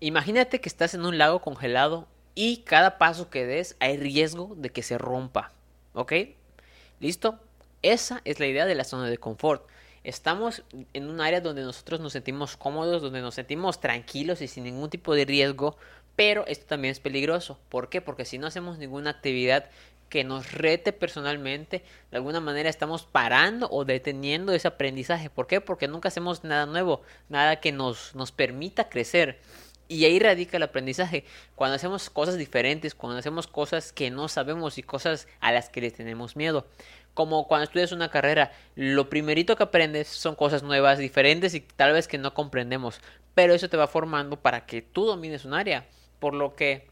[0.00, 2.06] Imagínate que estás en un lago congelado
[2.36, 5.50] y cada paso que des hay riesgo de que se rompa.
[5.92, 6.12] ¿Ok?
[7.00, 7.40] ¿Listo?
[7.82, 9.66] Esa es la idea de la zona de confort.
[10.04, 14.64] Estamos en un área donde nosotros nos sentimos cómodos, donde nos sentimos tranquilos y sin
[14.64, 15.76] ningún tipo de riesgo,
[16.14, 17.58] pero esto también es peligroso.
[17.68, 18.00] ¿Por qué?
[18.00, 19.68] Porque si no hacemos ninguna actividad
[20.08, 25.28] que nos rete personalmente, de alguna manera estamos parando o deteniendo ese aprendizaje.
[25.28, 25.60] ¿Por qué?
[25.60, 29.40] Porque nunca hacemos nada nuevo, nada que nos, nos permita crecer.
[29.88, 31.24] Y ahí radica el aprendizaje.
[31.54, 35.80] Cuando hacemos cosas diferentes, cuando hacemos cosas que no sabemos y cosas a las que
[35.80, 36.66] le tenemos miedo.
[37.14, 41.94] Como cuando estudias una carrera, lo primerito que aprendes son cosas nuevas, diferentes y tal
[41.94, 43.00] vez que no comprendemos.
[43.34, 45.86] Pero eso te va formando para que tú domines un área.
[46.20, 46.86] Por lo que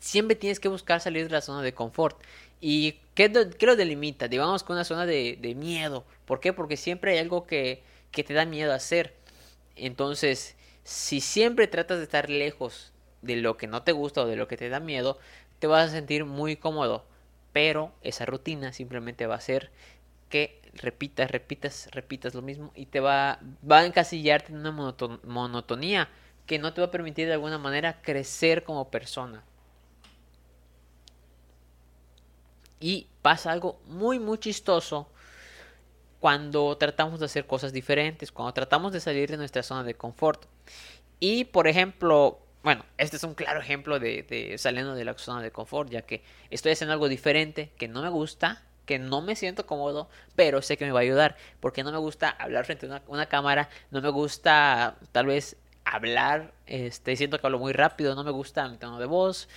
[0.00, 2.18] siempre tienes que buscar salir de la zona de confort.
[2.60, 4.28] ¿Y qué, lo delimita?
[4.28, 6.04] Digamos con una zona de, de, miedo.
[6.24, 6.54] ¿Por qué?
[6.54, 9.14] Porque siempre hay algo que, que te da miedo hacer.
[9.76, 10.55] Entonces,
[10.86, 14.46] si siempre tratas de estar lejos de lo que no te gusta o de lo
[14.46, 15.18] que te da miedo,
[15.58, 17.04] te vas a sentir muy cómodo.
[17.52, 19.72] Pero esa rutina simplemente va a hacer
[20.28, 24.70] que repitas, repitas, repitas lo mismo y te va, va a encasillarte en una
[25.24, 26.08] monotonía
[26.46, 29.42] que no te va a permitir de alguna manera crecer como persona.
[32.78, 35.08] Y pasa algo muy, muy chistoso
[36.20, 40.46] cuando tratamos de hacer cosas diferentes, cuando tratamos de salir de nuestra zona de confort.
[41.20, 45.50] Y por ejemplo, bueno, este es un claro ejemplo de, saliendo de la zona de
[45.50, 49.66] confort, ya que estoy haciendo algo diferente que no me gusta, que no me siento
[49.66, 53.02] cómodo, pero sé que me va a ayudar, porque no me gusta hablar frente a
[53.08, 58.24] una, cámara, no me gusta tal vez hablar, este, siento que hablo muy rápido, no
[58.24, 59.48] me gusta mi tono de voz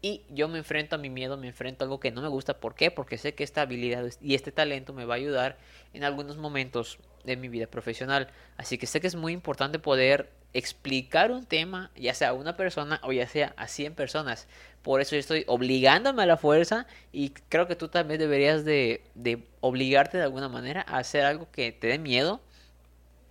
[0.00, 2.60] y yo me enfrento a mi miedo, me enfrento a algo que no me gusta.
[2.60, 2.90] ¿Por qué?
[2.90, 5.58] Porque sé que esta habilidad y este talento me va a ayudar
[5.92, 8.28] en algunos momentos de mi vida profesional.
[8.56, 12.56] Así que sé que es muy importante poder explicar un tema, ya sea a una
[12.56, 14.46] persona o ya sea a 100 personas.
[14.82, 19.02] Por eso yo estoy obligándome a la fuerza y creo que tú también deberías de,
[19.14, 22.40] de obligarte de alguna manera a hacer algo que te dé miedo.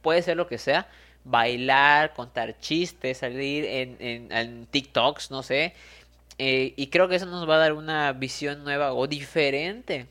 [0.02, 0.88] Puede ser lo que sea.
[1.24, 5.74] Bailar, contar chistes, salir en, en, TikToks, no sé
[6.40, 10.08] eh, y creo que eso nos va a dar una visión nueva o diferente,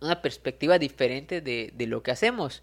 [0.00, 2.62] una perspectiva diferente de, de lo que hacemos.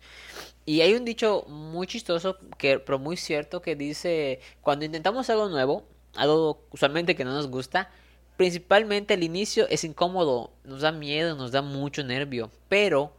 [0.65, 5.47] Y hay un dicho muy chistoso, que, pero muy cierto, que dice, cuando intentamos algo
[5.47, 5.83] nuevo,
[6.15, 7.91] algo usualmente que no nos gusta,
[8.35, 13.13] principalmente al inicio es incómodo, nos da miedo, nos da mucho nervio, pero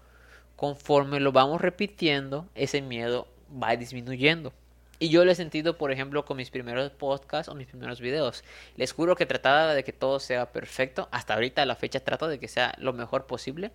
[0.56, 3.28] conforme lo vamos repitiendo, ese miedo
[3.62, 4.52] va disminuyendo.
[4.98, 8.44] Y yo lo he sentido, por ejemplo, con mis primeros podcasts o mis primeros videos.
[8.76, 11.08] Les juro que trataba de que todo sea perfecto.
[11.12, 13.72] Hasta ahorita, a la fecha, trato de que sea lo mejor posible.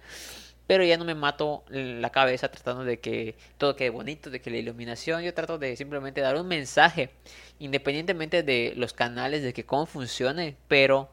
[0.72, 4.50] Pero ya no me mato la cabeza tratando de que todo quede bonito, de que
[4.50, 5.22] la iluminación.
[5.22, 7.10] Yo trato de simplemente dar un mensaje,
[7.60, 10.56] independientemente de los canales, de que cómo funcione.
[10.70, 11.10] Pero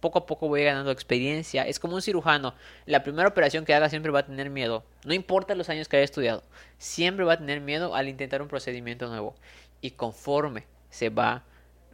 [0.00, 1.66] poco a poco voy ganando experiencia.
[1.66, 2.52] Es como un cirujano.
[2.84, 4.84] La primera operación que haga siempre va a tener miedo.
[5.02, 6.42] No importa los años que haya estudiado.
[6.76, 9.34] Siempre va a tener miedo al intentar un procedimiento nuevo.
[9.80, 11.42] Y conforme se va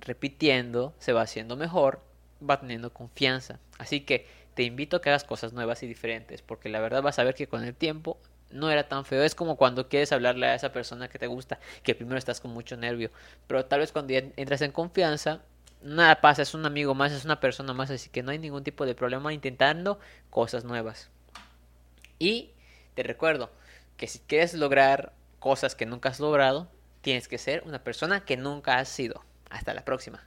[0.01, 2.03] repitiendo, se va haciendo mejor,
[2.43, 3.61] va teniendo confianza.
[3.79, 6.43] Así que te invito a que hagas cosas nuevas y diferentes.
[6.43, 8.19] Porque la verdad vas a ver que con el tiempo
[8.51, 9.23] no era tan feo.
[9.23, 12.53] Es como cuando quieres hablarle a esa persona que te gusta, que primero estás con
[12.53, 13.11] mucho nervio.
[13.47, 15.43] Pero tal vez cuando entras en confianza,
[15.83, 18.65] nada pasa, es un amigo más, es una persona más, así que no hay ningún
[18.65, 19.99] tipo de problema intentando
[20.31, 21.11] cosas nuevas.
[22.19, 22.53] Y
[22.95, 23.51] te recuerdo
[23.97, 26.69] que si quieres lograr cosas que nunca has logrado,
[27.03, 29.23] tienes que ser una persona que nunca has sido.
[29.51, 30.27] Hasta la próxima.